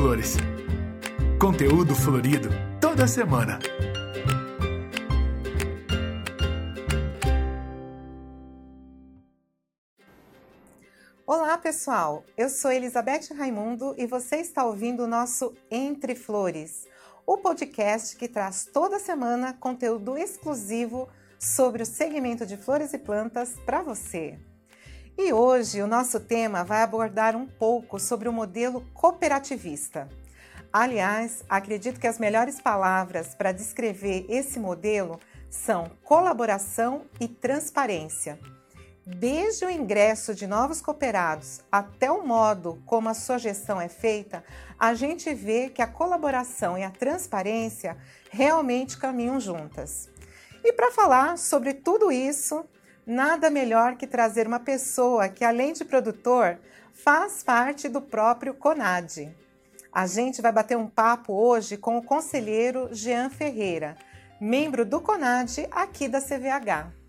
Flores. 0.00 0.36
Conteúdo 1.38 1.94
florido 1.94 2.48
toda 2.80 3.06
semana. 3.06 3.58
Olá, 11.26 11.58
pessoal. 11.58 12.24
Eu 12.34 12.48
sou 12.48 12.72
Elizabeth 12.72 13.34
Raimundo 13.36 13.94
e 13.98 14.06
você 14.06 14.36
está 14.36 14.64
ouvindo 14.64 15.04
o 15.04 15.06
nosso 15.06 15.54
Entre 15.70 16.14
Flores, 16.14 16.88
o 17.26 17.36
podcast 17.36 18.16
que 18.16 18.26
traz 18.26 18.64
toda 18.72 18.98
semana 18.98 19.52
conteúdo 19.52 20.16
exclusivo 20.16 21.10
sobre 21.38 21.82
o 21.82 21.86
segmento 21.86 22.46
de 22.46 22.56
flores 22.56 22.94
e 22.94 22.98
plantas 22.98 23.52
para 23.66 23.82
você. 23.82 24.38
E 25.18 25.32
hoje 25.32 25.82
o 25.82 25.86
nosso 25.86 26.20
tema 26.20 26.64
vai 26.64 26.82
abordar 26.82 27.36
um 27.36 27.46
pouco 27.46 27.98
sobre 27.98 28.28
o 28.28 28.32
modelo 28.32 28.84
cooperativista. 28.94 30.08
Aliás, 30.72 31.44
acredito 31.48 31.98
que 31.98 32.06
as 32.06 32.18
melhores 32.18 32.60
palavras 32.60 33.34
para 33.34 33.52
descrever 33.52 34.24
esse 34.28 34.58
modelo 34.58 35.18
são 35.50 35.90
colaboração 36.04 37.06
e 37.20 37.26
transparência. 37.26 38.38
Desde 39.04 39.64
o 39.64 39.70
ingresso 39.70 40.32
de 40.34 40.46
novos 40.46 40.80
cooperados 40.80 41.60
até 41.72 42.10
o 42.10 42.24
modo 42.24 42.80
como 42.86 43.08
a 43.08 43.14
sua 43.14 43.38
gestão 43.38 43.80
é 43.80 43.88
feita, 43.88 44.44
a 44.78 44.94
gente 44.94 45.34
vê 45.34 45.68
que 45.68 45.82
a 45.82 45.86
colaboração 45.86 46.78
e 46.78 46.84
a 46.84 46.90
transparência 46.90 47.96
realmente 48.30 48.96
caminham 48.96 49.40
juntas. 49.40 50.08
E 50.62 50.72
para 50.72 50.92
falar 50.92 51.36
sobre 51.36 51.74
tudo 51.74 52.12
isso, 52.12 52.64
nada 53.10 53.50
melhor 53.50 53.96
que 53.96 54.06
trazer 54.06 54.46
uma 54.46 54.60
pessoa 54.60 55.28
que, 55.28 55.44
além 55.44 55.72
de 55.72 55.84
produtor, 55.84 56.58
faz 56.94 57.42
parte 57.42 57.88
do 57.88 58.00
próprio 58.00 58.54
CONAD. 58.54 59.34
A 59.92 60.06
gente 60.06 60.40
vai 60.40 60.52
bater 60.52 60.76
um 60.76 60.86
papo 60.86 61.32
hoje 61.32 61.76
com 61.76 61.98
o 61.98 62.02
conselheiro 62.02 62.88
Jean 62.92 63.28
Ferreira, 63.28 63.96
membro 64.40 64.84
do 64.84 65.00
CONAD 65.00 65.66
aqui 65.72 66.06
da 66.06 66.20
CVH. 66.20 66.99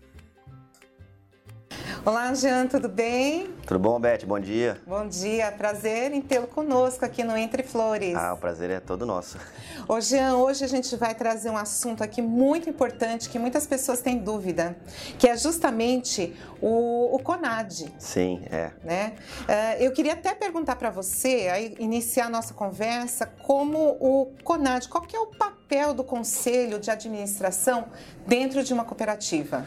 Olá, 2.04 2.34
Jean, 2.34 2.66
tudo 2.66 2.88
bem? 2.88 3.54
Tudo 3.64 3.78
bom, 3.78 4.00
Beth? 4.00 4.26
Bom 4.26 4.40
dia. 4.40 4.76
Bom 4.84 5.06
dia, 5.06 5.52
prazer 5.52 6.12
em 6.12 6.20
tê-lo 6.20 6.48
conosco 6.48 7.04
aqui 7.04 7.22
no 7.22 7.36
Entre 7.36 7.62
Flores. 7.62 8.16
Ah, 8.16 8.34
o 8.34 8.36
prazer 8.38 8.70
é 8.70 8.80
todo 8.80 9.06
nosso. 9.06 9.38
Ô, 9.86 10.00
Jean, 10.00 10.34
hoje 10.34 10.64
a 10.64 10.66
gente 10.66 10.96
vai 10.96 11.14
trazer 11.14 11.48
um 11.48 11.56
assunto 11.56 12.02
aqui 12.02 12.20
muito 12.20 12.68
importante 12.68 13.28
que 13.28 13.38
muitas 13.38 13.68
pessoas 13.68 14.00
têm 14.00 14.18
dúvida, 14.18 14.76
que 15.16 15.28
é 15.28 15.36
justamente 15.36 16.34
o, 16.60 17.14
o 17.14 17.20
CONAD. 17.20 17.94
Sim, 18.00 18.42
é. 18.50 18.72
Né? 18.82 19.12
Uh, 19.42 19.82
eu 19.84 19.92
queria 19.92 20.14
até 20.14 20.34
perguntar 20.34 20.74
para 20.74 20.90
você, 20.90 21.48
aí, 21.52 21.76
iniciar 21.78 22.26
a 22.26 22.30
nossa 22.30 22.52
conversa, 22.52 23.26
como 23.26 23.78
o 24.00 24.32
CONAD, 24.42 24.88
qual 24.88 25.04
que 25.04 25.14
é 25.14 25.20
o 25.20 25.28
papel 25.28 25.94
do 25.94 26.02
Conselho 26.02 26.80
de 26.80 26.90
Administração 26.90 27.84
dentro 28.26 28.64
de 28.64 28.74
uma 28.74 28.84
cooperativa? 28.84 29.64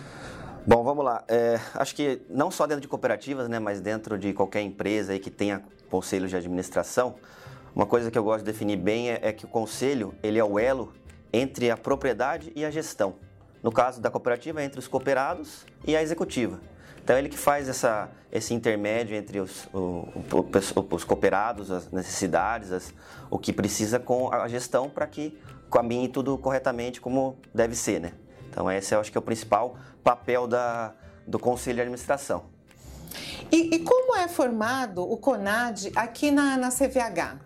Bom, 0.68 0.84
vamos 0.84 1.06
lá. 1.06 1.24
É, 1.28 1.60
acho 1.76 1.94
que 1.94 2.24
não 2.28 2.50
só 2.50 2.66
dentro 2.66 2.82
de 2.82 2.88
cooperativas, 2.88 3.48
né, 3.48 3.60
mas 3.60 3.80
dentro 3.80 4.18
de 4.18 4.34
qualquer 4.34 4.62
empresa 4.62 5.14
aí 5.14 5.20
que 5.20 5.30
tenha 5.30 5.62
conselho 5.92 6.28
de 6.28 6.36
administração, 6.36 7.18
uma 7.76 7.86
coisa 7.86 8.10
que 8.10 8.18
eu 8.18 8.24
gosto 8.24 8.44
de 8.44 8.52
definir 8.52 8.76
bem 8.76 9.12
é, 9.12 9.20
é, 9.22 9.32
que 9.32 9.46
o 9.46 9.48
conselho 9.48 10.16
ele 10.24 10.40
é 10.40 10.44
o 10.44 10.58
elo 10.58 10.92
entre 11.32 11.70
a 11.70 11.78
propriedade 11.78 12.52
e 12.56 12.66
a 12.66 12.72
gestão. 12.72 13.14
No 13.62 13.72
caso 13.72 14.02
da 14.02 14.10
cooperativa, 14.10 14.64
entre 14.64 14.80
os 14.80 14.88
cooperados 14.88 15.68
e 15.86 15.96
a 15.96 16.02
executiva. 16.02 16.60
Então, 17.04 17.16
ele 17.16 17.30
que 17.30 17.38
faz 17.38 17.70
essa, 17.70 18.10
esse 18.32 18.52
intermédio 18.52 19.16
entre 19.16 19.40
os, 19.40 19.68
o, 19.72 20.08
os 20.90 21.04
cooperados, 21.04 21.70
as 21.70 21.92
necessidades, 21.92 22.72
as, 22.72 22.92
o 23.30 23.38
que 23.38 23.54
precisa 23.54 24.00
com 24.00 24.34
a 24.34 24.48
gestão 24.48 24.90
para 24.90 25.06
que 25.06 25.38
caminhe 25.70 26.08
tudo 26.08 26.36
corretamente 26.40 27.00
como 27.00 27.38
deve 27.54 27.76
ser, 27.76 28.02
né? 28.02 28.14
Então, 28.56 28.72
esse 28.72 28.96
eu 28.96 29.02
acho 29.02 29.12
que 29.12 29.18
é 29.18 29.20
o 29.20 29.22
principal 29.22 29.76
papel 30.02 30.48
da, 30.48 30.94
do 31.28 31.38
Conselho 31.38 31.76
de 31.76 31.82
Administração. 31.82 32.46
E, 33.52 33.76
e 33.76 33.80
como 33.80 34.16
é 34.16 34.30
formado 34.30 35.04
o 35.04 35.18
CONAD 35.18 35.92
aqui 35.94 36.32
na, 36.32 36.56
na 36.56 36.70
CVH? 36.70 37.38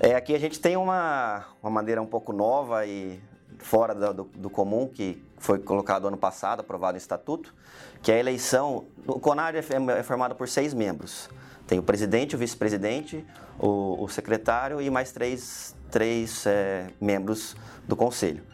É, 0.00 0.16
aqui 0.16 0.34
a 0.34 0.40
gente 0.40 0.58
tem 0.58 0.76
uma, 0.76 1.46
uma 1.62 1.70
maneira 1.70 2.02
um 2.02 2.06
pouco 2.06 2.32
nova 2.32 2.84
e 2.84 3.20
fora 3.58 3.94
do, 3.94 4.24
do, 4.24 4.50
comum, 4.50 4.88
que 4.88 5.24
foi 5.38 5.60
colocado 5.60 6.08
ano 6.08 6.16
passado, 6.16 6.58
aprovado 6.58 6.96
em 6.96 6.98
estatuto, 6.98 7.54
que 8.02 8.10
é 8.10 8.16
a 8.16 8.18
eleição. 8.18 8.86
O 9.06 9.20
CONAD 9.20 9.58
é, 9.58 9.98
é 10.00 10.02
formado 10.02 10.34
por 10.34 10.48
seis 10.48 10.74
membros. 10.74 11.30
Tem 11.64 11.78
o 11.78 11.82
presidente, 11.84 12.34
o 12.34 12.38
vice-presidente, 12.38 13.24
o, 13.56 14.02
o, 14.02 14.08
secretário 14.08 14.80
e 14.80 14.90
mais 14.90 15.12
três, 15.12 15.76
três 15.92 16.44
é, 16.44 16.88
membros 17.00 17.54
do 17.86 17.94
conselho. 17.94 18.49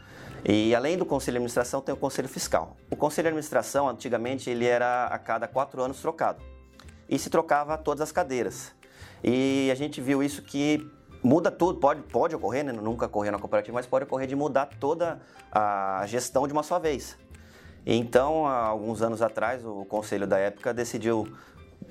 E 0.49 0.73
além 0.77 0.97
do 0.97 1.05
conselho 1.05 1.33
de 1.33 1.39
administração, 1.39 1.81
tem 1.81 1.93
o 1.93 1.99
conselho 1.99 2.29
fiscal. 2.29 2.77
O 2.89 2.95
conselho 2.95 3.25
de 3.25 3.29
administração, 3.31 3.89
antigamente, 3.89 4.49
ele 4.49 4.65
era 4.65 5.07
a 5.07 5.19
cada 5.19 5.49
quatro 5.49 5.83
anos 5.83 6.01
trocado. 6.01 6.41
E 7.09 7.19
se 7.19 7.29
trocava 7.29 7.77
todas 7.77 8.01
as 8.01 8.13
cadeiras. 8.13 8.73
E 9.25 9.69
a 9.73 9.75
gente 9.75 10.01
viu 10.01 10.23
isso 10.23 10.43
que 10.43 10.89
muda 11.21 11.51
tudo, 11.51 11.81
pode, 11.81 12.01
pode 12.03 12.37
ocorrer, 12.37 12.65
né? 12.65 12.73
nunca 12.73 13.07
ocorreu 13.07 13.33
na 13.33 13.41
cooperativa, 13.41 13.75
mas 13.75 13.87
pode 13.87 14.05
ocorrer 14.05 14.29
de 14.29 14.37
mudar 14.37 14.67
toda 14.79 15.21
a 15.51 16.05
gestão 16.07 16.47
de 16.47 16.53
uma 16.53 16.63
só 16.63 16.79
vez. 16.79 17.19
Então, 17.85 18.47
há 18.47 18.67
alguns 18.67 19.03
anos 19.03 19.23
atrás, 19.23 19.65
o 19.65 19.85
conselho 19.85 20.29
da 20.29 20.39
época 20.39 20.73
decidiu 20.73 21.27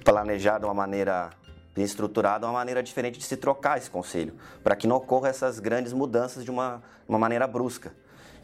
planejar 0.06 0.60
de 0.60 0.66
uma 0.66 0.74
maneira 0.74 1.32
estruturada, 1.76 2.46
uma 2.46 2.54
maneira 2.54 2.82
diferente 2.82 3.20
de 3.20 3.26
se 3.26 3.36
trocar 3.36 3.78
esse 3.78 3.90
conselho, 3.90 4.34
para 4.64 4.78
que 4.78 4.88
não 4.88 4.96
ocorra 4.96 5.28
essas 5.28 5.60
grandes 5.60 5.92
mudanças 5.92 6.46
de 6.46 6.52
uma, 6.52 6.82
uma 7.06 7.20
maneira 7.20 7.46
brusca. 7.46 7.92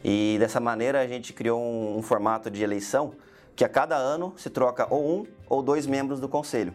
E 0.04 0.36
dessa 0.38 0.60
maneira 0.60 1.00
a 1.00 1.06
gente 1.06 1.32
criou 1.32 1.60
um, 1.60 1.98
um 1.98 2.02
formato 2.02 2.50
de 2.50 2.62
eleição 2.62 3.14
que 3.54 3.64
a 3.64 3.68
cada 3.68 3.96
ano 3.96 4.34
se 4.36 4.50
troca 4.50 4.86
ou 4.90 5.20
um 5.20 5.26
ou 5.48 5.62
dois 5.62 5.86
membros 5.86 6.20
do 6.20 6.28
conselho. 6.28 6.74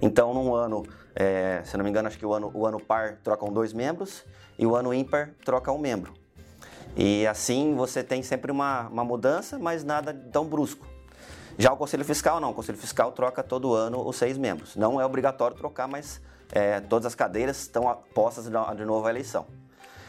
Então, 0.00 0.32
num 0.34 0.54
ano, 0.54 0.84
é, 1.14 1.62
se 1.64 1.76
não 1.76 1.84
me 1.84 1.90
engano, 1.90 2.08
acho 2.08 2.18
que 2.18 2.26
o 2.26 2.32
ano, 2.32 2.50
o 2.54 2.66
ano 2.66 2.80
par 2.80 3.16
trocam 3.22 3.52
dois 3.52 3.72
membros 3.72 4.24
e 4.58 4.66
o 4.66 4.74
ano 4.74 4.92
ímpar 4.92 5.30
troca 5.44 5.70
um 5.72 5.78
membro. 5.78 6.12
E 6.96 7.26
assim 7.26 7.74
você 7.74 8.02
tem 8.02 8.22
sempre 8.22 8.50
uma, 8.50 8.88
uma 8.88 9.04
mudança, 9.04 9.58
mas 9.58 9.84
nada 9.84 10.14
tão 10.32 10.46
brusco. 10.46 10.86
Já 11.58 11.72
o 11.72 11.76
Conselho 11.76 12.04
Fiscal 12.04 12.40
não, 12.40 12.50
o 12.50 12.54
Conselho 12.54 12.78
Fiscal 12.78 13.12
troca 13.12 13.42
todo 13.42 13.72
ano 13.74 14.06
os 14.06 14.16
seis 14.16 14.36
membros. 14.36 14.76
Não 14.76 15.00
é 15.00 15.04
obrigatório 15.04 15.56
trocar, 15.56 15.86
mas 15.86 16.20
é, 16.52 16.80
todas 16.80 17.06
as 17.06 17.14
cadeiras 17.14 17.58
estão 17.58 17.84
postas 18.14 18.44
de 18.44 18.84
novo 18.84 19.06
à 19.06 19.10
eleição. 19.10 19.46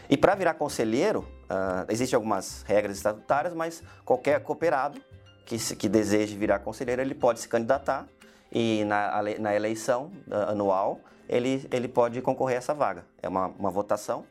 E 0.10 0.16
para 0.16 0.36
virar 0.36 0.54
conselheiro, 0.54 1.28
uh, 1.50 1.86
existem 1.90 2.16
algumas 2.16 2.64
regras 2.64 2.98
estatutárias, 2.98 3.54
mas 3.54 3.84
qualquer 4.06 4.42
cooperado 4.42 5.02
que, 5.46 5.58
que 5.76 5.90
deseje 5.90 6.36
virar 6.36 6.60
conselheiro, 6.60 7.02
ele 7.02 7.16
pode 7.16 7.40
se 7.40 7.48
candidatar 7.48 8.08
e 8.52 8.84
na, 8.86 9.22
na 9.40 9.56
eleição 9.56 10.12
uh, 10.28 10.52
anual 10.52 11.00
ele, 11.28 11.68
ele 11.72 11.88
pode 11.88 12.22
concorrer 12.22 12.56
a 12.56 12.60
essa 12.60 12.74
vaga. 12.74 13.06
É 13.22 13.28
uma, 13.28 13.48
uma 13.48 13.70
votação. 13.70 14.26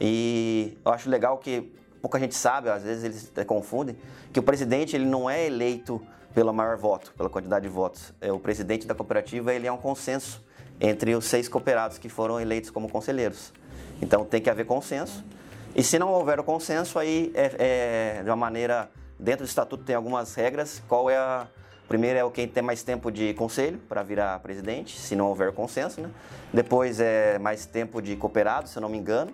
E 0.00 0.78
eu 0.84 0.92
acho 0.92 1.10
legal 1.10 1.38
que 1.38 1.72
pouca 2.00 2.18
gente 2.18 2.34
sabe, 2.34 2.70
às 2.70 2.82
vezes 2.82 3.04
eles 3.04 3.46
confundem, 3.46 3.96
que 4.32 4.38
o 4.38 4.42
presidente 4.42 4.94
ele 4.94 5.06
não 5.06 5.28
é 5.28 5.44
eleito 5.46 6.00
pelo 6.32 6.52
maior 6.52 6.76
voto, 6.76 7.12
pela 7.16 7.28
quantidade 7.28 7.66
de 7.66 7.72
votos. 7.72 8.12
É, 8.20 8.30
o 8.30 8.38
presidente 8.38 8.86
da 8.86 8.94
cooperativa 8.94 9.52
ele 9.52 9.66
é 9.66 9.72
um 9.72 9.76
consenso 9.76 10.44
entre 10.80 11.14
os 11.14 11.24
seis 11.24 11.48
cooperados 11.48 11.98
que 11.98 12.08
foram 12.08 12.40
eleitos 12.40 12.70
como 12.70 12.88
conselheiros. 12.88 13.52
Então 14.00 14.24
tem 14.24 14.40
que 14.40 14.48
haver 14.48 14.64
consenso. 14.64 15.24
E 15.74 15.82
se 15.82 15.98
não 15.98 16.12
houver 16.12 16.40
o 16.40 16.44
consenso, 16.44 16.98
aí 16.98 17.30
é, 17.34 18.18
é 18.18 18.22
de 18.22 18.30
uma 18.30 18.36
maneira. 18.36 18.90
Dentro 19.18 19.44
do 19.44 19.48
estatuto 19.48 19.82
tem 19.84 19.96
algumas 19.96 20.34
regras. 20.34 20.82
Qual 20.88 21.10
é 21.10 21.16
a. 21.16 21.46
Primeiro 21.88 22.18
é 22.18 22.24
o 22.24 22.30
quem 22.30 22.46
tem 22.46 22.62
mais 22.62 22.82
tempo 22.82 23.10
de 23.10 23.32
conselho 23.32 23.78
para 23.88 24.02
virar 24.02 24.38
presidente, 24.40 24.98
se 24.98 25.16
não 25.16 25.26
houver 25.26 25.52
consenso, 25.52 26.02
né? 26.02 26.10
Depois 26.52 27.00
é 27.00 27.38
mais 27.38 27.64
tempo 27.64 28.02
de 28.02 28.14
cooperado, 28.14 28.68
se 28.68 28.76
eu 28.76 28.82
não 28.82 28.90
me 28.90 28.98
engano. 28.98 29.32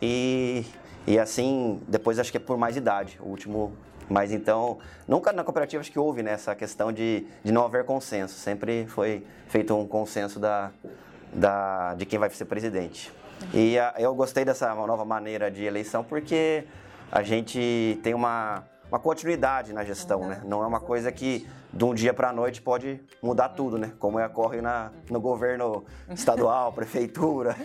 E, 0.00 0.64
e 1.04 1.18
assim, 1.18 1.82
depois 1.88 2.20
acho 2.20 2.30
que 2.30 2.36
é 2.36 2.40
por 2.40 2.56
mais 2.56 2.76
idade, 2.76 3.18
o 3.20 3.28
último. 3.28 3.72
Mas 4.08 4.30
então, 4.30 4.78
nunca 5.08 5.32
na 5.32 5.42
cooperativa 5.42 5.80
acho 5.80 5.90
que 5.90 5.98
houve 5.98 6.22
né, 6.22 6.30
essa 6.30 6.54
questão 6.54 6.92
de, 6.92 7.26
de 7.42 7.50
não 7.50 7.64
haver 7.64 7.84
consenso. 7.84 8.38
Sempre 8.38 8.86
foi 8.86 9.26
feito 9.48 9.74
um 9.76 9.84
consenso 9.84 10.38
da, 10.38 10.70
da, 11.32 11.94
de 11.94 12.06
quem 12.06 12.18
vai 12.18 12.30
ser 12.30 12.44
presidente. 12.44 13.12
E 13.52 13.78
a, 13.78 13.94
eu 13.98 14.14
gostei 14.14 14.44
dessa 14.44 14.74
nova 14.74 15.04
maneira 15.04 15.50
de 15.50 15.64
eleição 15.64 16.02
porque 16.02 16.64
a 17.10 17.22
gente 17.22 17.98
tem 18.02 18.14
uma, 18.14 18.64
uma 18.88 18.98
continuidade 18.98 19.72
na 19.72 19.84
gestão, 19.84 20.20
uhum, 20.20 20.28
né? 20.28 20.42
Não 20.44 20.62
é 20.62 20.66
uma 20.66 20.80
coisa 20.80 21.10
que 21.10 21.46
de 21.72 21.84
um 21.84 21.94
dia 21.94 22.14
para 22.14 22.30
a 22.30 22.32
noite 22.32 22.62
pode 22.62 23.00
mudar 23.22 23.50
tudo, 23.50 23.78
né? 23.78 23.92
Como 23.98 24.24
ocorre 24.24 24.60
na, 24.60 24.90
no 25.10 25.20
governo 25.20 25.84
estadual, 26.10 26.72
prefeitura 26.74 27.56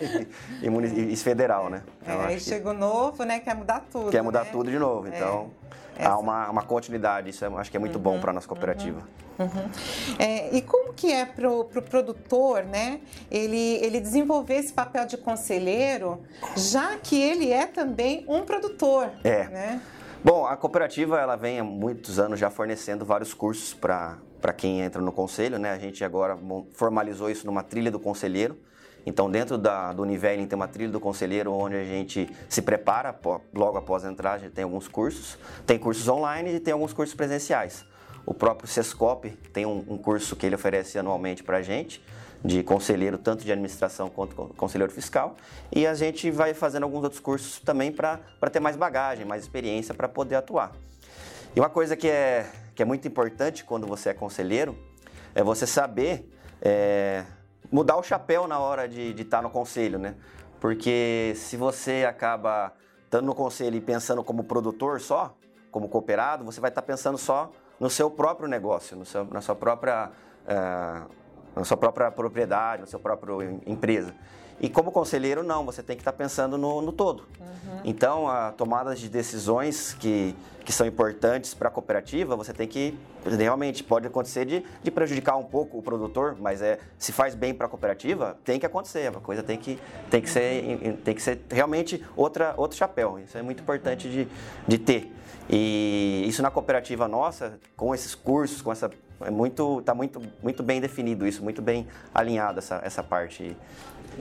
e, 0.60 0.66
e, 0.66 1.12
e, 1.12 1.16
federal, 1.16 1.70
né? 1.70 1.82
Então, 2.02 2.22
é, 2.22 2.26
aí 2.26 2.40
chega 2.40 2.70
o 2.70 2.74
novo, 2.74 3.24
né? 3.24 3.40
Quer 3.40 3.54
mudar 3.54 3.84
tudo. 3.90 4.10
Quer 4.10 4.22
mudar 4.22 4.44
né? 4.44 4.50
tudo 4.52 4.70
de 4.70 4.78
novo, 4.78 5.06
é. 5.06 5.16
então 5.16 5.50
há 5.98 6.18
uma, 6.18 6.50
uma 6.50 6.62
continuidade. 6.62 7.30
Isso 7.30 7.44
é, 7.44 7.48
acho 7.48 7.70
que 7.70 7.76
é 7.76 7.80
muito 7.80 7.96
uhum, 7.96 8.02
bom 8.02 8.20
para 8.20 8.30
a 8.30 8.34
nossa 8.34 8.48
cooperativa. 8.48 9.00
Uhum, 9.38 9.46
uhum. 9.46 9.70
É, 10.18 10.54
e 10.54 10.60
como 10.60 10.92
que 10.92 11.10
é 11.10 11.24
para 11.24 11.50
o 11.50 11.64
pro 11.64 11.82
produtor, 11.82 12.64
né? 12.64 13.00
Ele, 13.30 13.76
ele 13.82 14.00
desenvolver 14.00 14.56
esse 14.56 14.72
papel 14.72 15.06
de 15.06 15.16
conselheiro, 15.16 16.20
já 16.56 16.96
que 16.96 17.20
ele 17.20 17.50
é 17.50 17.66
também 17.66 18.24
um 18.28 18.42
produtor. 18.42 19.10
É. 19.24 19.44
Né? 19.48 19.80
Bom, 20.24 20.46
a 20.46 20.56
cooperativa 20.56 21.18
ela 21.18 21.34
vem 21.34 21.58
há 21.58 21.64
muitos 21.64 22.20
anos 22.20 22.38
já 22.38 22.48
fornecendo 22.48 23.04
vários 23.04 23.34
cursos 23.34 23.74
para 23.74 24.52
quem 24.56 24.80
entra 24.80 25.02
no 25.02 25.10
conselho, 25.10 25.58
né? 25.58 25.72
A 25.72 25.78
gente 25.78 26.04
agora 26.04 26.38
formalizou 26.74 27.28
isso 27.28 27.44
numa 27.44 27.64
trilha 27.64 27.90
do 27.90 27.98
conselheiro. 27.98 28.56
Então, 29.04 29.28
dentro 29.28 29.58
da, 29.58 29.92
do 29.92 30.04
Nivelling 30.04 30.46
tem 30.46 30.54
uma 30.54 30.68
trilha 30.68 30.92
do 30.92 31.00
conselheiro 31.00 31.52
onde 31.52 31.74
a 31.74 31.82
gente 31.82 32.30
se 32.48 32.62
prepara 32.62 33.18
logo 33.52 33.76
após 33.76 34.04
entrar, 34.04 34.34
a 34.34 34.38
gente 34.38 34.52
tem 34.52 34.62
alguns 34.62 34.86
cursos. 34.86 35.36
Tem 35.66 35.76
cursos 35.76 36.06
online 36.06 36.54
e 36.54 36.60
tem 36.60 36.72
alguns 36.72 36.92
cursos 36.92 37.16
presenciais. 37.16 37.84
O 38.24 38.32
próprio 38.32 38.68
Sescop 38.68 39.28
tem 39.52 39.66
um, 39.66 39.84
um 39.88 39.98
curso 39.98 40.36
que 40.36 40.46
ele 40.46 40.54
oferece 40.54 41.00
anualmente 41.00 41.42
para 41.42 41.56
a 41.56 41.62
gente, 41.62 42.00
de 42.44 42.62
conselheiro, 42.62 43.18
tanto 43.18 43.44
de 43.44 43.52
administração 43.52 44.10
quanto 44.10 44.34
conselheiro 44.56 44.92
fiscal. 44.92 45.36
E 45.70 45.86
a 45.86 45.94
gente 45.94 46.30
vai 46.30 46.54
fazendo 46.54 46.84
alguns 46.84 47.04
outros 47.04 47.20
cursos 47.20 47.60
também 47.60 47.92
para 47.92 48.18
ter 48.50 48.60
mais 48.60 48.76
bagagem, 48.76 49.24
mais 49.24 49.42
experiência 49.42 49.94
para 49.94 50.08
poder 50.08 50.36
atuar. 50.36 50.72
E 51.54 51.60
uma 51.60 51.68
coisa 51.68 51.96
que 51.96 52.08
é, 52.08 52.50
que 52.74 52.82
é 52.82 52.84
muito 52.84 53.06
importante 53.06 53.64
quando 53.64 53.86
você 53.86 54.08
é 54.08 54.14
conselheiro 54.14 54.76
é 55.34 55.42
você 55.42 55.66
saber. 55.66 56.28
É, 56.60 57.24
mudar 57.70 57.96
o 57.96 58.02
chapéu 58.02 58.46
na 58.46 58.58
hora 58.58 58.88
de 58.88 59.10
estar 59.12 59.38
tá 59.38 59.42
no 59.42 59.50
conselho, 59.50 59.98
né? 59.98 60.14
Porque 60.60 61.32
se 61.36 61.56
você 61.56 62.04
acaba 62.08 62.72
estando 63.04 63.26
no 63.26 63.34
conselho 63.34 63.76
e 63.76 63.80
pensando 63.80 64.22
como 64.22 64.44
produtor 64.44 65.00
só, 65.00 65.36
como 65.70 65.88
cooperado, 65.88 66.44
você 66.44 66.60
vai 66.60 66.70
estar 66.70 66.82
tá 66.82 66.86
pensando 66.86 67.18
só 67.18 67.50
no 67.80 67.90
seu 67.90 68.10
próprio 68.10 68.48
negócio, 68.48 68.96
no 68.96 69.04
seu, 69.04 69.24
na 69.24 69.40
sua 69.40 69.56
própria 69.56 70.10
uh, 70.44 71.10
na 71.54 71.64
sua 71.64 71.76
própria 71.76 72.10
propriedade, 72.10 72.82
na 72.82 72.86
sua 72.86 73.00
própria 73.00 73.32
empresa. 73.66 74.14
E 74.60 74.68
como 74.68 74.92
conselheiro, 74.92 75.42
não, 75.42 75.64
você 75.64 75.82
tem 75.82 75.96
que 75.96 76.02
estar 76.02 76.12
pensando 76.12 76.56
no, 76.56 76.80
no 76.80 76.92
todo. 76.92 77.24
Uhum. 77.40 77.80
Então, 77.84 78.28
a 78.28 78.52
tomada 78.52 78.94
de 78.94 79.08
decisões 79.08 79.92
que, 79.94 80.36
que 80.64 80.72
são 80.72 80.86
importantes 80.86 81.52
para 81.52 81.68
a 81.68 81.70
cooperativa, 81.70 82.36
você 82.36 82.52
tem 82.52 82.68
que, 82.68 82.96
realmente, 83.24 83.82
pode 83.82 84.06
acontecer 84.06 84.44
de, 84.44 84.64
de 84.80 84.90
prejudicar 84.90 85.36
um 85.36 85.42
pouco 85.42 85.78
o 85.78 85.82
produtor, 85.82 86.36
mas 86.38 86.62
é, 86.62 86.78
se 86.96 87.10
faz 87.10 87.34
bem 87.34 87.52
para 87.52 87.66
a 87.66 87.68
cooperativa, 87.68 88.36
tem 88.44 88.60
que 88.60 88.64
acontecer, 88.64 89.08
a 89.08 89.12
coisa 89.20 89.42
tem 89.42 89.58
que, 89.58 89.80
tem 90.08 90.22
que, 90.22 90.30
ser, 90.30 90.96
tem 91.02 91.14
que 91.14 91.22
ser 91.22 91.40
realmente 91.50 92.04
outra, 92.14 92.54
outro 92.56 92.76
chapéu. 92.76 93.18
Isso 93.18 93.36
é 93.36 93.42
muito 93.42 93.62
importante 93.62 94.08
de, 94.08 94.28
de 94.68 94.78
ter. 94.78 95.12
E 95.50 96.24
isso 96.28 96.40
na 96.40 96.52
cooperativa 96.52 97.08
nossa, 97.08 97.58
com 97.76 97.92
esses 97.92 98.14
cursos, 98.14 98.62
com 98.62 98.70
essa 98.70 98.88
é 99.24 99.30
muito 99.30 99.80
está 99.80 99.94
muito 99.94 100.20
muito 100.42 100.62
bem 100.62 100.80
definido 100.80 101.26
isso 101.26 101.42
muito 101.42 101.62
bem 101.62 101.86
alinhado 102.14 102.58
essa, 102.58 102.80
essa 102.84 103.02
parte 103.02 103.56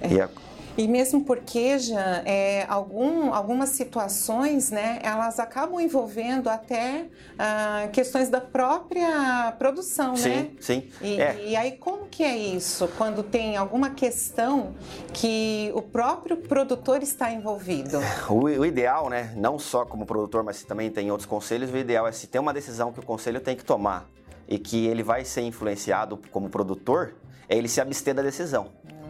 é. 0.01 0.13
E, 0.13 0.21
a... 0.21 0.30
e, 0.77 0.88
mesmo 0.88 1.24
porque 1.24 1.80
já 1.80 2.21
é, 2.25 2.65
algum, 2.68 3.33
algumas 3.33 3.69
situações, 3.69 4.71
né, 4.71 5.00
elas 5.03 5.39
acabam 5.39 5.80
envolvendo 5.80 6.50
até 6.50 7.07
ah, 7.38 7.89
questões 7.92 8.30
da 8.30 8.39
própria 8.39 9.53
produção, 9.57 10.15
sim, 10.15 10.30
né? 10.30 10.51
Sim, 10.59 10.88
e, 11.01 11.19
é. 11.19 11.44
e 11.45 11.56
aí 11.56 11.74
como 11.74 12.06
que 12.06 12.24
é 12.24 12.38
isso 12.38 12.88
quando 12.98 13.24
tem 13.24 13.57
alguma 13.57 13.89
questão 13.89 14.74
que 15.13 15.71
o 15.74 15.81
próprio 15.81 16.38
produtor 16.38 17.01
está 17.01 17.31
envolvido? 17.31 18.00
O, 18.30 18.44
o 18.44 18.65
ideal, 18.65 19.09
né, 19.09 19.33
não 19.36 19.59
só 19.59 19.83
como 19.83 20.06
produtor, 20.06 20.44
mas 20.44 20.63
também 20.63 20.89
tem 20.89 21.12
outros 21.12 21.27
conselhos, 21.27 21.71
o 21.71 21.77
ideal 21.77 22.07
é 22.07 22.12
se 22.12 22.27
tem 22.27 22.39
uma 22.39 22.53
decisão 22.53 22.94
que 22.94 23.00
o 23.00 23.03
conselho 23.03 23.42
tem 23.42 23.56
que 23.56 23.63
tomar 23.63 24.07
e 24.51 24.59
que 24.59 24.86
ele 24.86 25.01
vai 25.01 25.25
ser 25.25 25.42
influenciado 25.42 26.19
como 26.31 26.50
produtor, 26.50 27.15
é 27.50 27.57
ele 27.57 27.68
se 27.68 27.81
abster 27.81 28.13
da 28.13 28.21
decisão 28.21 28.69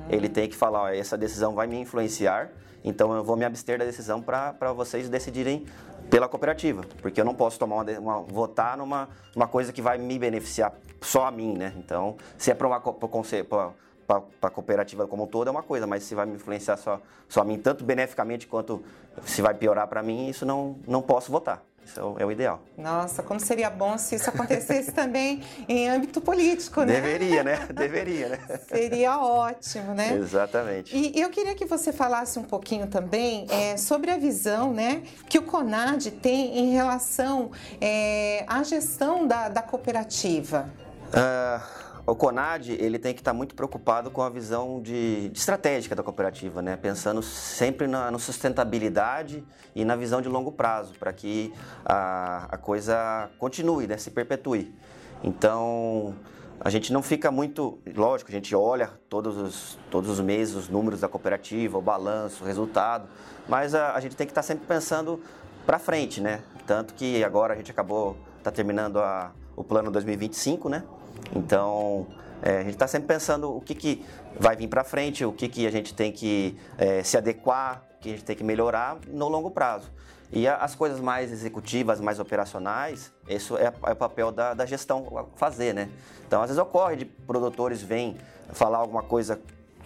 ele 0.09 0.27
tem 0.27 0.49
que 0.49 0.55
falar, 0.55 0.83
ó, 0.83 0.87
essa 0.89 1.17
decisão 1.17 1.55
vai 1.55 1.67
me 1.67 1.79
influenciar, 1.79 2.49
então 2.83 3.13
eu 3.13 3.23
vou 3.23 3.37
me 3.37 3.45
abster 3.45 3.79
da 3.79 3.85
decisão 3.85 4.21
para 4.21 4.73
vocês 4.73 5.07
decidirem 5.07 5.65
pela 6.09 6.27
cooperativa, 6.27 6.81
porque 7.01 7.21
eu 7.21 7.25
não 7.25 7.33
posso 7.33 7.57
tomar 7.57 7.75
uma, 7.75 7.99
uma 7.99 8.21
votar 8.21 8.77
numa 8.77 9.07
uma 9.35 9.47
coisa 9.47 9.71
que 9.71 9.81
vai 9.81 9.97
me 9.97 10.19
beneficiar 10.19 10.73
só 10.99 11.25
a 11.25 11.31
mim, 11.31 11.57
né? 11.57 11.73
Então, 11.77 12.17
se 12.37 12.51
é 12.51 12.53
para 12.53 12.67
uma 12.67 12.81
para 12.81 14.23
a 14.41 14.49
cooperativa 14.49 15.07
como 15.07 15.23
um 15.23 15.27
todo 15.27 15.47
é 15.47 15.51
uma 15.51 15.63
coisa, 15.63 15.87
mas 15.87 16.03
se 16.03 16.13
vai 16.13 16.25
me 16.25 16.35
influenciar 16.35 16.75
só, 16.75 16.99
só 17.29 17.41
a 17.41 17.45
mim, 17.45 17.57
tanto 17.57 17.85
beneficamente 17.85 18.45
quanto 18.45 18.83
se 19.23 19.41
vai 19.41 19.53
piorar 19.53 19.87
para 19.87 20.03
mim, 20.03 20.27
isso 20.27 20.45
não, 20.45 20.77
não 20.85 21.01
posso 21.01 21.31
votar. 21.31 21.63
Isso 21.85 22.15
é 22.19 22.25
o 22.25 22.31
ideal. 22.31 22.61
Nossa, 22.77 23.21
como 23.21 23.39
seria 23.39 23.69
bom 23.69 23.97
se 23.97 24.15
isso 24.15 24.29
acontecesse 24.29 24.91
também 24.93 25.41
em 25.67 25.89
âmbito 25.89 26.21
político, 26.21 26.81
né? 26.81 26.93
Deveria, 26.93 27.43
né? 27.43 27.67
Deveria, 27.73 28.29
né? 28.29 28.39
Seria 28.67 29.19
ótimo, 29.19 29.93
né? 29.93 30.13
Exatamente. 30.13 30.95
E 30.95 31.19
eu 31.19 31.29
queria 31.29 31.55
que 31.55 31.65
você 31.65 31.91
falasse 31.91 32.39
um 32.39 32.43
pouquinho 32.43 32.87
também 32.87 33.45
é, 33.49 33.75
sobre 33.77 34.11
a 34.11 34.17
visão, 34.17 34.73
né, 34.73 35.03
que 35.27 35.37
o 35.37 35.41
CONAD 35.41 36.11
tem 36.11 36.57
em 36.57 36.71
relação 36.71 37.51
é, 37.79 38.45
à 38.47 38.63
gestão 38.63 39.27
da, 39.27 39.49
da 39.49 39.61
cooperativa. 39.61 40.69
Uh 41.09 41.81
o 42.11 42.15
CONAD 42.15 42.73
ele 42.73 42.99
tem 42.99 43.13
que 43.13 43.21
estar 43.21 43.31
muito 43.31 43.55
preocupado 43.55 44.11
com 44.11 44.21
a 44.21 44.29
visão 44.29 44.81
de, 44.81 45.29
de 45.29 45.39
estratégica 45.39 45.95
da 45.95 46.03
cooperativa, 46.03 46.61
né? 46.61 46.75
pensando 46.75 47.21
sempre 47.21 47.87
na, 47.87 48.11
na, 48.11 48.19
sustentabilidade 48.19 49.41
e 49.73 49.85
na 49.85 49.95
visão 49.95 50.21
de 50.21 50.27
longo 50.27 50.51
prazo, 50.51 50.93
para 50.99 51.13
que 51.13 51.53
a, 51.85 52.49
a, 52.51 52.57
coisa 52.57 53.29
continue, 53.39 53.87
né? 53.87 53.95
se 53.95 54.11
perpetue. 54.11 54.75
Então, 55.23 56.13
a 56.59 56.69
gente 56.69 56.91
não 56.91 57.01
fica 57.01 57.31
muito. 57.31 57.79
Lógico, 57.95 58.29
a 58.29 58.33
gente 58.33 58.53
olha 58.53 58.91
todos 59.07 59.37
os, 59.37 59.79
todos 59.89 60.09
os 60.09 60.19
meses 60.19 60.53
os 60.53 60.67
números 60.67 60.99
da 60.99 61.07
cooperativa, 61.07 61.77
o 61.77 61.81
balanço, 61.81 62.43
o 62.43 62.45
resultado, 62.45 63.07
mas 63.47 63.73
a, 63.73 63.95
a 63.95 64.01
gente 64.01 64.17
tem 64.17 64.27
que 64.27 64.31
estar 64.31 64.43
sempre 64.43 64.65
pensando 64.67 65.23
para 65.65 65.79
frente, 65.79 66.19
né? 66.19 66.41
Tanto 66.67 66.93
que 66.93 67.23
agora 67.23 67.53
a 67.53 67.55
gente 67.55 67.71
acabou, 67.71 68.17
está 68.37 68.51
terminando 68.51 68.99
a, 68.99 69.31
o 69.55 69.63
plano 69.63 69.89
2025, 69.89 70.67
né? 70.67 70.83
Então, 71.35 72.07
é, 72.41 72.57
a 72.57 72.63
gente 72.63 72.73
está 72.73 72.87
sempre 72.87 73.07
pensando 73.07 73.55
o 73.55 73.61
que, 73.61 73.75
que 73.75 74.05
vai 74.39 74.55
vir 74.55 74.67
para 74.67 74.83
frente, 74.83 75.23
o 75.23 75.31
que, 75.31 75.47
que 75.47 75.67
a 75.67 75.71
gente 75.71 75.93
tem 75.93 76.11
que 76.11 76.57
é, 76.77 77.03
se 77.03 77.17
adequar, 77.17 77.83
o 77.97 77.99
que 78.01 78.09
a 78.09 78.11
gente 78.13 78.25
tem 78.25 78.35
que 78.35 78.43
melhorar 78.43 78.97
no 79.07 79.27
longo 79.27 79.51
prazo. 79.51 79.91
E 80.33 80.47
as 80.47 80.75
coisas 80.75 80.99
mais 81.01 81.31
executivas, 81.31 81.99
mais 81.99 82.17
operacionais, 82.17 83.11
isso 83.27 83.57
é, 83.57 83.73
é 83.85 83.91
o 83.91 83.95
papel 83.95 84.31
da, 84.31 84.53
da, 84.53 84.65
gestão 84.65 85.27
fazer, 85.35 85.73
né? 85.73 85.89
Então, 86.25 86.41
às 86.41 86.49
vezes 86.49 86.61
ocorre 86.61 86.95
de 86.95 87.05
produtores 87.05 87.81
vêm 87.81 88.15
falar 88.53 88.77
alguma 88.77 89.03
coisa 89.03 89.41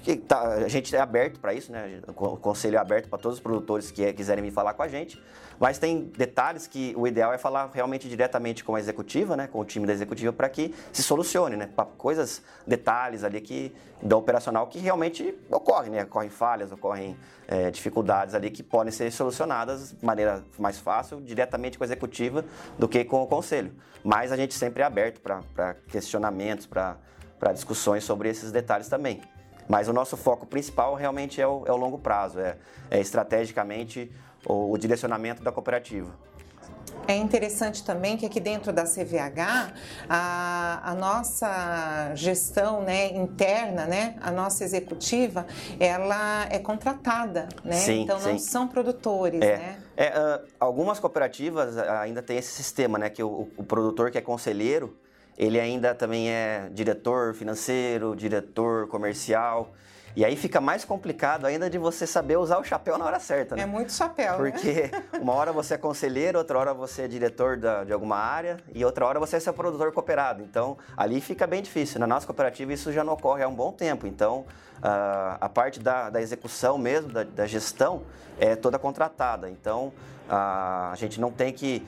que 0.05 0.17
tá, 0.17 0.39
a 0.49 0.67
gente 0.67 0.95
é 0.95 0.99
aberto 0.99 1.39
para 1.39 1.51
isso, 1.51 1.71
né? 1.71 2.00
O 2.15 2.38
conselho 2.38 2.75
é 2.75 2.79
aberto 2.79 3.09
para 3.09 3.17
todos 3.17 3.39
os 3.39 3.41
produtores 3.41 3.89
que 3.89 4.13
quiserem 4.13 4.43
vir 4.43 4.51
falar 4.51 4.75
com 4.75 4.83
a 4.83 4.88
gente. 4.88 5.19
Mas 5.59 5.79
tem 5.79 6.12
detalhes 6.15 6.67
que 6.67 6.93
o 6.95 7.07
ideal 7.07 7.33
é 7.33 7.39
falar 7.39 7.71
realmente 7.74 8.07
diretamente 8.07 8.63
com 8.63 8.75
a 8.75 8.79
executiva, 8.79 9.35
né? 9.35 9.47
Com 9.47 9.59
o 9.59 9.65
time 9.65 9.88
da 9.88 9.93
executiva 9.93 10.31
para 10.31 10.47
que 10.47 10.75
se 10.93 11.01
solucione, 11.01 11.55
né? 11.55 11.69
Coisas, 11.97 12.43
detalhes 12.67 13.24
ali 13.24 13.41
que 13.41 13.74
da 14.00 14.15
operacional 14.15 14.67
que 14.67 14.77
realmente 14.77 15.33
ocorrem, 15.50 15.93
né? 15.93 16.03
Ocorrem 16.03 16.29
falhas, 16.29 16.71
ocorrem 16.71 17.17
é, 17.47 17.71
dificuldades 17.71 18.35
ali 18.35 18.51
que 18.51 18.62
podem 18.62 18.91
ser 18.91 19.12
solucionadas 19.12 19.95
de 20.00 20.05
maneira 20.05 20.43
mais 20.59 20.77
fácil, 20.77 21.19
diretamente 21.19 21.79
com 21.79 21.83
a 21.83 21.88
executiva 21.88 22.45
do 22.77 22.88
que 22.88 23.03
com 23.03 23.24
o 23.24 23.27
conselho. 23.27 23.74
Mas 24.03 24.31
a 24.31 24.38
gente 24.38 24.53
sempre 24.53 24.83
é 24.83 24.85
aberto 24.85 25.19
para 25.19 25.74
questionamentos, 25.88 26.67
para 26.67 26.95
discussões 27.53 28.03
sobre 28.03 28.29
esses 28.29 28.51
detalhes 28.51 28.88
também. 28.88 29.19
Mas 29.67 29.88
o 29.88 29.93
nosso 29.93 30.15
foco 30.15 30.45
principal 30.45 30.95
realmente 30.95 31.41
é 31.41 31.48
o, 31.48 31.63
é 31.65 31.72
o 31.72 31.77
longo 31.77 31.98
prazo, 31.98 32.39
é, 32.39 32.57
é 32.89 33.00
estrategicamente 33.00 34.12
o, 34.45 34.72
o 34.72 34.77
direcionamento 34.77 35.43
da 35.43 35.51
cooperativa. 35.51 36.12
É 37.07 37.15
interessante 37.15 37.84
também 37.84 38.17
que 38.17 38.25
aqui 38.25 38.39
dentro 38.39 38.74
da 38.74 38.84
CVH 38.84 39.74
a, 40.10 40.91
a, 40.91 40.95
nossa 40.95 42.15
gestão 42.15 42.81
né, 42.81 43.07
interna, 43.15 43.86
né, 43.86 44.15
a 44.22 44.31
nossa 44.31 44.63
executiva, 44.63 45.45
ela 45.79 46.48
é 46.50 46.57
contratada, 46.57 47.48
né? 47.63 47.75
Sim, 47.75 48.03
então 48.03 48.19
sim. 48.19 48.31
não 48.31 48.39
são 48.39 48.67
produtores, 48.67 49.41
é. 49.41 49.57
né? 49.57 49.77
É, 49.95 50.10
uh, 50.10 50.48
algumas 50.60 51.00
cooperativas 51.00 51.77
ainda 51.77 52.22
têm 52.22 52.38
esse 52.38 52.51
sistema, 52.51 52.98
né, 52.98 53.10
que 53.10 53.22
o, 53.22 53.50
o 53.55 53.63
produtor 53.63 54.10
que 54.10 54.17
é 54.17 54.22
conselheiro 54.22 54.98
ele 55.38 55.60
ainda 55.60 55.94
também 55.94 56.30
é 56.30 56.70
diretor 56.72 57.34
financeiro, 57.34 58.15
diretor 58.15 58.88
comercial. 58.88 59.74
E 60.15 60.24
aí 60.24 60.38
fica 60.38 60.62
mais 60.62 60.86
complicado 60.86 61.46
ainda 61.46 61.70
de 61.70 61.77
você 61.77 62.08
saber 62.08 62.38
usar 62.38 62.58
o 62.58 62.63
chapéu 62.63 62.98
na 62.98 63.04
hora 63.04 63.20
certa, 63.20 63.54
né? 63.54 63.63
É 63.63 63.65
muito 63.65 63.92
chapéu, 63.92 64.38
né? 64.38 64.38
Porque 64.38 64.84
né? 64.84 65.04
uma 65.20 65.34
hora 65.34 65.51
você 65.51 65.74
é 65.74 65.77
conselheiro, 65.77 66.38
outra 66.38 66.58
hora 66.58 66.74
você 66.74 67.01
é 67.01 67.08
diretor 67.08 67.58
da, 67.58 67.84
de 67.84 67.92
alguma 67.92 68.15
área 68.15 68.58
e 68.74 68.86
outra 68.86 69.06
hora 69.06 69.20
você 69.20 69.36
é 69.36 69.39
seu 69.42 69.54
produtor 69.54 69.92
cooperado. 69.92 70.42
Então, 70.42 70.77
ali 70.96 71.20
fica 71.20 71.46
bem 71.46 71.62
difícil. 71.62 72.00
Na 72.00 72.08
nossa 72.08 72.25
cooperativa 72.25 72.72
isso 72.72 72.94
já 72.94 73.04
não 73.04 73.12
ocorre 73.12 73.44
há 73.44 73.48
um 73.50 73.54
bom 73.54 73.74
tempo. 73.74 74.08
Então, 74.08 74.46
uh, 74.77 75.38
a 75.42 75.50
parte 75.50 75.82
da, 75.82 76.10
da 76.10 76.22
execução 76.22 76.77
mesmo, 76.77 77.12
da, 77.12 77.24
da, 77.24 77.46
gestão, 77.46 78.04
é 78.39 78.56
toda 78.56 78.80
contratada. 78.80 79.50
Então, 79.50 79.92
a 80.30 80.94
gente 80.96 81.20
não 81.20 81.30
tem 81.30 81.51
que 81.51 81.86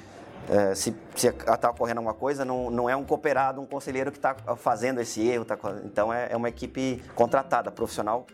é, 0.50 0.74
se 0.74 0.96
está 1.14 1.70
ocorrendo 1.70 2.00
alguma 2.00 2.14
coisa, 2.14 2.46
não, 2.46 2.70
não 2.70 2.90
é 2.90 2.96
um 2.96 3.04
cooperado, 3.04 3.60
um 3.60 3.66
conselheiro 3.66 4.12
que 4.12 4.18
está 4.18 4.36
fazendo 4.56 5.02
esse 5.02 5.28
erro. 5.28 5.44
Tá, 5.44 5.58
então 5.84 6.14
é, 6.14 6.30
é, 6.32 6.38
uma 6.38 6.50
equipe 6.50 7.04
contratada, 7.16 7.72
profissional, 7.72 8.26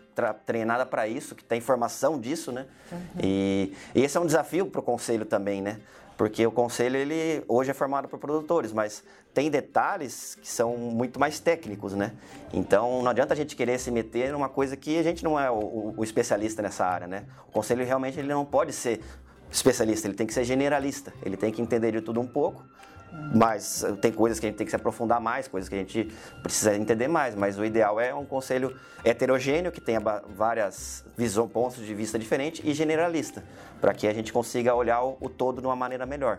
treinada 0.46 0.86
para 0.86 1.08
isso, 1.08 1.34
que 1.34 1.42
tem 1.44 1.60
formação 1.60 2.20
disso, 2.20 2.52
né? 2.52 2.66
Uhum. 2.92 2.98
E, 3.22 3.72
e, 3.94 4.02
esse 4.02 4.16
é 4.16 4.20
um 4.20 4.26
desafio 4.26 4.66
para 4.66 4.80
o 4.80 4.82
conselho 4.82 5.24
também, 5.24 5.60
né? 5.60 5.80
Porque 6.16 6.46
o 6.46 6.52
conselho, 6.52 6.96
ele 6.96 7.44
hoje 7.48 7.72
é 7.72 7.74
formado 7.74 8.06
por 8.06 8.20
produtores, 8.20 8.72
mas 8.72 9.02
tem 9.32 9.50
detalhes 9.50 10.36
que 10.36 10.48
são 10.48 10.76
muito 10.76 11.18
mais 11.18 11.40
técnicos, 11.40 11.92
né? 11.92 12.12
Então 12.52 13.02
não 13.02 13.10
adianta 13.10 13.34
a 13.34 13.36
gente 13.36 13.56
querer 13.56 13.80
se 13.80 13.90
meter 13.90 14.30
numa 14.30 14.48
coisa 14.48 14.76
que 14.76 14.96
a 14.96 15.02
gente 15.02 15.24
não 15.24 15.38
é 15.38 15.50
o, 15.50 15.94
o 15.96 16.04
especialista 16.04 16.62
nessa 16.62 16.86
área, 16.86 17.08
né? 17.08 17.24
O 17.48 17.50
conselho 17.50 17.84
realmente 17.84 18.20
ele 18.20 18.28
não 18.28 18.44
pode 18.44 18.72
ser 18.72 19.00
especialista, 19.54 20.08
ele 20.08 20.14
tem 20.14 20.26
que 20.26 20.34
ser 20.34 20.44
generalista, 20.44 21.12
ele 21.24 21.36
tem 21.36 21.52
que 21.52 21.62
entender 21.62 21.92
de 21.92 22.00
tudo 22.00 22.20
um 22.20 22.26
pouco, 22.26 22.64
mas 23.32 23.84
tem 24.00 24.10
coisas 24.10 24.40
que 24.40 24.46
a 24.46 24.48
gente 24.48 24.58
tem 24.58 24.64
que 24.64 24.70
se 24.70 24.76
aprofundar 24.76 25.20
mais, 25.20 25.46
coisas 25.46 25.68
que 25.68 25.74
a 25.76 25.78
gente 25.78 26.12
precisa 26.42 26.76
entender 26.76 27.06
mais, 27.06 27.36
mas 27.36 27.56
o 27.58 27.64
ideal 27.64 28.00
é 28.00 28.12
um 28.12 28.24
conselho 28.24 28.76
heterogêneo, 29.04 29.70
que 29.70 29.80
tenha 29.80 30.00
várias 30.00 31.04
visões, 31.16 31.50
pontos 31.52 31.84
de 31.84 31.94
vista 31.94 32.18
diferentes 32.18 32.62
e 32.64 32.74
generalista, 32.74 33.44
para 33.80 33.94
que 33.94 34.08
a 34.08 34.12
gente 34.12 34.32
consiga 34.32 34.74
olhar 34.74 35.02
o, 35.04 35.16
o 35.20 35.28
todo 35.28 35.60
de 35.60 35.66
uma 35.66 35.76
maneira 35.76 36.04
melhor. 36.04 36.38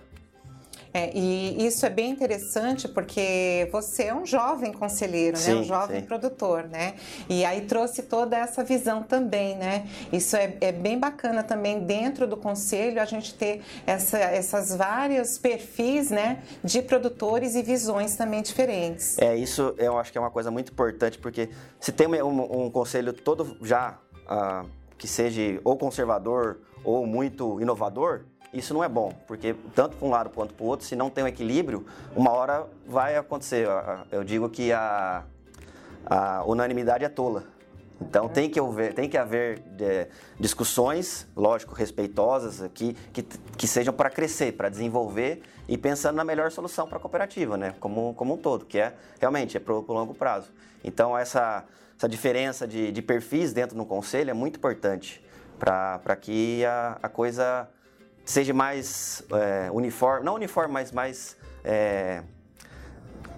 É, 0.96 1.12
e 1.14 1.68
isso 1.68 1.86
é 1.86 1.90
bem 1.90 2.10
interessante 2.10 2.88
porque 2.88 3.68
você 3.70 4.04
é 4.04 4.16
um 4.16 4.26
jovem 4.26 4.72
conselheiro, 4.72 5.36
sim, 5.36 5.52
né? 5.52 5.60
Um 5.60 5.64
jovem 5.66 6.00
sim. 6.00 6.08
produtor, 6.08 6.70
né? 6.70 6.94
E 7.28 7.44
aí 7.44 7.66
trouxe 7.66 8.02
toda 8.04 8.38
essa 8.38 8.64
visão 8.64 9.04
também, 9.04 9.58
né? 9.58 9.90
Isso 10.14 10.38
é, 10.38 10.56
é 10.62 10.72
bem 10.72 10.98
bacana 10.98 11.44
também 11.44 11.82
dentro 11.82 12.26
do 12.26 12.38
conselho 12.38 13.02
a 13.02 13.04
gente 13.04 13.34
ter 13.34 13.62
essa, 13.86 14.18
essas 14.18 14.74
vários 14.74 15.38
perfis, 15.38 16.12
né? 16.12 16.42
De 16.64 16.82
produtores 16.82 17.56
e 17.56 17.62
visões 17.62 18.16
também 18.16 18.42
diferentes. 18.42 19.18
É, 19.20 19.36
isso 19.36 19.76
eu 19.78 20.00
acho 20.00 20.14
que 20.14 20.18
é 20.18 20.22
uma 20.22 20.32
coisa 20.32 20.50
muito 20.50 20.72
importante 20.72 21.18
porque 21.18 21.50
se 21.78 21.92
tem 21.92 22.08
um, 22.24 22.68
um 22.68 22.72
conselho 22.72 23.12
todo 23.12 23.58
já 23.62 24.00
uh, 24.30 24.66
que 24.98 25.10
seja 25.10 25.60
ou 25.66 25.76
conservador 25.76 26.62
ou 26.86 27.06
muito 27.06 27.60
inovador, 27.60 28.22
isso 28.56 28.74
não 28.74 28.84
é 28.84 28.90
bom, 28.90 29.12
porque 29.28 29.56
tanto 29.76 29.98
para 29.98 30.08
um 30.08 30.10
lado 30.10 30.30
quanto 30.30 30.54
para 30.54 30.64
o 30.64 30.68
outro, 30.68 30.86
se 30.86 30.96
não 30.96 31.10
tem 31.10 31.24
um 31.24 31.28
equilíbrio, 31.28 31.86
uma 32.16 32.32
hora 32.32 32.66
vai 32.88 33.18
acontecer. 33.18 33.68
Eu 34.12 34.24
digo 34.24 34.50
que 34.50 34.72
a, 34.72 35.24
a 36.06 36.44
unanimidade 36.46 37.04
é 37.04 37.10
tola. 37.10 37.44
Então 38.02 38.28
tem 38.28 38.50
que 38.50 38.60
haver, 38.60 38.94
tem 38.94 39.10
que 39.10 39.18
haver 39.18 39.62
é, 39.80 40.08
discussões, 40.40 41.28
lógico, 41.36 41.74
respeitosas, 41.74 42.70
que, 42.74 42.94
que, 43.14 43.24
que 43.24 43.68
sejam 43.68 43.94
para 43.94 44.10
crescer, 44.10 44.54
para 44.54 44.70
desenvolver 44.70 45.42
e 45.68 45.78
pensando 45.78 46.16
na 46.16 46.24
melhor 46.24 46.52
solução 46.52 46.88
para 46.88 46.98
a 46.98 47.02
cooperativa, 47.02 47.58
né? 47.58 47.74
Como, 47.80 48.14
como 48.14 48.34
um 48.34 48.38
todo, 48.38 48.66
que 48.66 48.80
é 48.80 48.94
realmente 49.20 49.56
é 49.56 49.60
para 49.60 49.74
o 49.74 49.86
longo 49.88 50.14
prazo. 50.14 50.52
Então 50.84 51.18
essa, 51.18 51.64
essa 51.98 52.08
diferença 52.08 52.68
de, 52.68 52.92
de 52.92 53.02
perfis 53.02 53.54
dentro 53.54 53.78
do 53.78 53.86
conselho 53.86 54.30
é 54.30 54.34
muito 54.34 54.58
importante 54.58 55.24
para 55.58 56.16
que 56.18 56.66
a, 56.66 57.00
a 57.02 57.10
coisa 57.10 57.68
seja 58.26 58.54
mais 58.54 59.24
é, 59.32 59.70
uniforme, 59.72 60.26
não 60.26 60.36
uniforme, 60.36 60.74
mas 60.74 60.92
mais 60.92 61.38
é, 61.64 62.24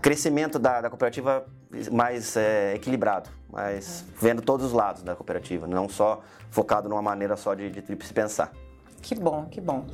crescimento 0.01 0.57
da, 0.57 0.81
da, 0.81 0.89
cooperativa 0.89 1.45
mais 1.91 2.37
é, 2.37 2.73
equilibrado, 2.75 3.29
mas 3.51 4.05
vendo 4.19 4.41
todos 4.41 4.65
os 4.65 4.71
lados 4.71 5.03
da 5.03 5.15
cooperativa, 5.15 5.67
não 5.67 5.89
só 5.89 6.23
focado 6.49 6.87
numa 6.87 7.01
maneira 7.01 7.35
só 7.35 7.53
de, 7.53 7.69
de, 7.69 7.81
de 7.81 8.05
se 8.05 8.13
pensar. 8.13 8.51
Que 9.01 9.15
bom, 9.15 9.45
que 9.45 9.61
bom. 9.61 9.85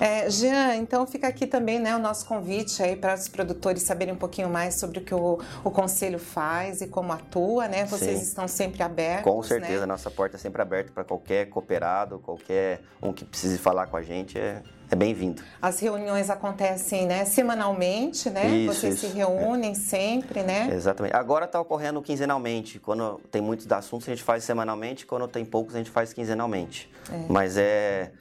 É, 0.00 0.30
Jean, 0.30 0.76
então 0.76 1.06
fica 1.06 1.28
aqui 1.28 1.46
também 1.46 1.78
né, 1.78 1.94
o 1.94 1.98
nosso 1.98 2.24
convite 2.26 2.82
aí 2.82 2.96
para 2.96 3.14
os 3.14 3.28
produtores 3.28 3.82
saberem 3.82 4.14
um 4.14 4.16
pouquinho 4.18 4.48
mais 4.48 4.76
sobre 4.76 4.98
o 4.98 5.02
que 5.02 5.14
o, 5.14 5.38
o 5.64 5.70
conselho 5.70 6.18
faz 6.18 6.80
e 6.80 6.86
como 6.86 7.12
atua, 7.12 7.68
né? 7.68 7.84
Vocês 7.84 8.18
Sim. 8.18 8.24
estão 8.24 8.48
sempre 8.48 8.82
abertos. 8.82 9.24
Com 9.30 9.42
certeza, 9.42 9.80
né? 9.80 9.86
nossa 9.86 10.10
porta 10.10 10.36
é 10.36 10.38
sempre 10.38 10.62
aberta 10.62 10.90
para 10.92 11.04
qualquer 11.04 11.48
cooperado, 11.50 12.18
qualquer 12.18 12.80
um 13.02 13.12
que 13.12 13.24
precise 13.24 13.58
falar 13.58 13.88
com 13.88 13.96
a 13.96 14.02
gente. 14.02 14.38
É, 14.38 14.62
é 14.90 14.94
bem-vindo. 14.94 15.42
As 15.60 15.80
reuniões 15.80 16.28
acontecem, 16.28 17.06
né, 17.06 17.24
semanalmente, 17.24 18.28
né? 18.30 18.46
Isso, 18.46 18.74
Vocês 18.74 18.94
isso. 18.94 19.06
se 19.08 19.16
reúnem 19.16 19.72
é. 19.72 19.74
sempre, 19.74 20.42
né? 20.42 20.68
Exatamente. 20.72 21.16
Agora 21.16 21.46
está 21.46 21.60
ocorrendo 21.60 22.00
quinzenalmente. 22.02 22.78
Quando 22.78 23.20
tem 23.30 23.40
muitos 23.40 23.70
assuntos, 23.72 24.06
a 24.08 24.12
gente 24.12 24.22
faz 24.22 24.44
semanalmente. 24.44 25.06
Quando 25.06 25.26
tem 25.28 25.44
poucos, 25.44 25.74
a 25.74 25.78
gente 25.78 25.90
faz 25.90 26.12
quinzenalmente. 26.12 26.90
É. 27.10 27.24
Mas 27.28 27.56
é 27.56 28.12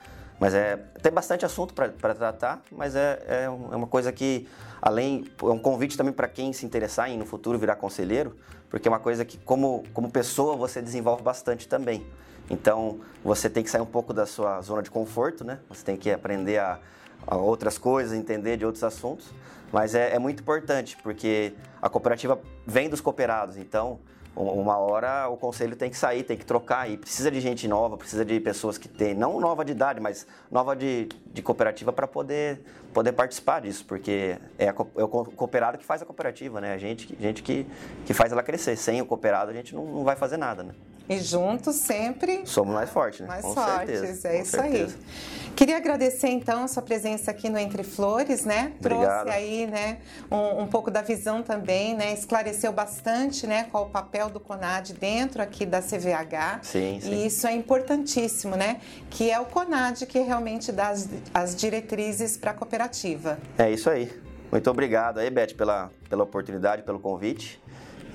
mas 0.41 0.55
é, 0.55 0.75
tem 1.03 1.11
bastante 1.11 1.45
assunto 1.45 1.71
para 1.71 2.15
tratar, 2.15 2.63
mas 2.71 2.95
é, 2.95 3.23
é, 3.27 3.43
é, 3.43 3.49
uma 3.49 3.85
coisa 3.85 4.11
que, 4.11 4.49
além, 4.81 5.23
é 5.39 5.45
um 5.45 5.59
convite 5.59 5.95
também 5.95 6.11
para 6.11 6.27
quem 6.27 6.51
se 6.51 6.65
interessar 6.65 7.11
em 7.11 7.15
no 7.15 7.27
futuro 7.27 7.59
virar 7.59 7.75
conselheiro, 7.75 8.35
porque 8.67 8.87
é 8.87 8.91
uma 8.91 8.99
coisa 8.99 9.23
que, 9.23 9.37
como, 9.37 9.83
como 9.93 10.09
pessoa, 10.09 10.55
você 10.55 10.81
desenvolve 10.81 11.21
bastante 11.21 11.67
também. 11.67 12.07
Então, 12.49 13.01
você 13.23 13.51
tem 13.51 13.63
que 13.63 13.69
sair 13.69 13.81
um 13.81 13.85
pouco 13.85 14.15
da 14.15 14.25
sua 14.25 14.59
zona 14.61 14.81
de 14.81 14.89
conforto, 14.89 15.43
né? 15.43 15.59
Você 15.69 15.85
tem 15.85 15.95
que 15.95 16.09
aprender 16.09 16.57
a, 16.57 16.79
a 17.27 17.37
outras 17.37 17.77
coisas, 17.77 18.17
entender 18.17 18.57
de 18.57 18.65
outros 18.65 18.83
assuntos. 18.83 19.29
Mas 19.71 19.93
é, 19.93 20.15
é 20.15 20.17
muito 20.17 20.41
importante, 20.41 20.97
porque 21.03 21.53
a 21.79 21.87
cooperativa 21.87 22.41
vem 22.65 22.89
dos 22.89 22.99
cooperados, 22.99 23.57
então 23.57 23.99
uma 24.35 24.77
hora 24.77 25.27
o 25.27 25.35
conselho 25.35 25.75
tem 25.75 25.89
que 25.89 25.97
sair, 25.97 26.23
tem 26.23 26.37
que 26.37 26.45
trocar 26.45 26.89
e 26.89 26.97
precisa 26.97 27.29
de 27.29 27.41
gente 27.41 27.67
nova, 27.67 27.97
precisa 27.97 28.23
de 28.23 28.39
pessoas 28.39 28.77
que 28.77 28.87
têm, 28.87 29.13
não 29.13 29.39
nova 29.39 29.65
de 29.65 29.73
idade, 29.73 29.99
mas 29.99 30.25
nova 30.49 30.75
de, 30.75 31.09
de 31.33 31.41
cooperativa 31.41 31.91
para 31.91 32.07
poder, 32.07 32.61
poder 32.93 33.11
participar 33.11 33.61
disso, 33.61 33.83
porque 33.85 34.37
é, 34.57 34.69
a, 34.69 34.71
é, 34.71 35.03
o 35.03 35.07
cooperado 35.07 35.77
que 35.77 35.85
faz 35.85 36.01
a 36.01 36.05
cooperativa, 36.05 36.61
né? 36.61 36.73
A 36.73 36.77
gente, 36.77 37.15
gente 37.19 37.43
que, 37.43 37.67
que 38.05 38.13
faz 38.13 38.31
ela 38.31 38.41
crescer. 38.41 38.77
Sem 38.77 39.01
o 39.01 39.05
cooperado 39.05 39.51
a 39.51 39.53
gente 39.53 39.75
não, 39.75 39.85
não 39.85 40.03
vai 40.03 40.15
fazer 40.15 40.37
nada, 40.37 40.63
né? 40.63 40.73
E 41.09 41.19
juntos 41.19 41.75
sempre. 41.75 42.43
Somos 42.45 42.73
mais 42.73 42.89
fortes, 42.89 43.21
né? 43.21 43.27
Mais 43.27 43.43
com 43.43 43.53
fortes, 43.53 43.99
certeza, 43.99 44.27
é 44.29 44.41
isso 44.41 44.51
certeza. 44.51 44.95
aí. 44.97 45.51
Queria 45.55 45.77
agradecer 45.77 46.29
então 46.29 46.63
a 46.63 46.67
sua 46.67 46.81
presença 46.81 47.31
aqui 47.31 47.49
no 47.49 47.57
Entre 47.57 47.83
Flores, 47.83 48.45
né? 48.45 48.73
Obrigado. 48.79 49.23
Trouxe 49.23 49.37
aí, 49.37 49.67
né, 49.67 49.97
um, 50.31 50.61
um, 50.61 50.67
pouco 50.67 50.89
da 50.89 51.01
visão 51.01 51.43
também, 51.43 51.95
né? 51.95 52.13
Esclareceu 52.13 52.71
bastante, 52.71 53.45
né, 53.45 53.67
qual 53.69 53.85
o 53.85 53.89
papel 53.89 54.29
do 54.29 54.39
CONAD 54.39 54.93
dentro 54.93 55.41
aqui 55.41 55.65
da 55.65 55.81
CVH. 55.81 56.63
Sim, 56.63 56.99
sim. 57.01 57.11
E 57.11 57.27
isso 57.27 57.45
é 57.45 57.53
importantíssimo, 57.53 58.55
né? 58.55 58.79
Que 59.09 59.29
é 59.29 59.39
o 59.39 59.45
CONAD 59.45 60.05
que 60.05 60.19
realmente 60.19 60.71
dá 60.71 60.89
as, 60.89 61.09
as 61.33 61.55
diretrizes 61.55 62.37
para 62.37 62.51
a 62.51 62.53
cooperativa. 62.53 63.37
É 63.57 63.69
isso 63.69 63.89
aí. 63.89 64.11
Muito 64.51 64.69
obrigado 64.69 65.19
aí, 65.19 65.29
Beth, 65.29 65.53
pela, 65.55 65.91
pela 66.09 66.23
oportunidade, 66.23 66.83
pelo 66.83 66.99
convite. 66.99 67.61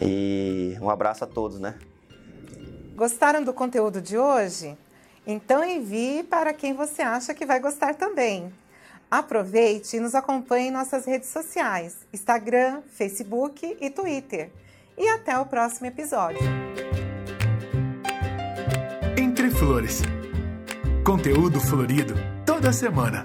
E 0.01 0.77
um 0.81 0.91
abraço 0.91 1.25
a 1.25 1.27
todos, 1.27 1.59
né? 1.59 1.75
Gostaram 2.97 3.45
do 3.45 3.53
conteúdo 3.53 4.01
de 4.01 4.17
hoje? 4.17 4.75
Então 5.27 5.63
envie 5.63 6.23
para 6.23 6.55
quem 6.55 6.73
você 6.73 7.03
acha 7.03 7.35
que 7.35 7.45
vai 7.45 7.61
gostar 7.61 7.95
também. 7.95 8.51
Aproveite 9.11 9.99
e 9.99 10.01
nos 10.01 10.15
acompanhe 10.15 10.69
em 10.69 10.71
nossas 10.71 11.05
redes 11.05 11.29
sociais: 11.29 11.99
Instagram, 12.11 12.81
Facebook 12.89 13.77
e 13.79 13.91
Twitter. 13.91 14.51
E 14.97 15.07
até 15.11 15.39
o 15.39 15.45
próximo 15.45 15.87
episódio. 15.87 16.41
Entre 19.19 19.51
Flores. 19.51 20.01
Conteúdo 21.05 21.61
florido 21.61 22.15
toda 22.47 22.73
semana. 22.73 23.25